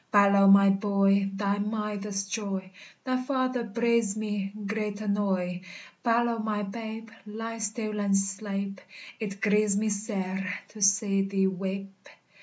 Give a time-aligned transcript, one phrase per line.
[0.11, 2.71] Balow, my boy, thy mither's joy!
[3.03, 5.61] Thy father breides me great annoy.
[6.03, 8.81] _Balow, my 'babe, ly stil and sleipe!
[9.19, 12.09] It grieves me sair to see thee weipe.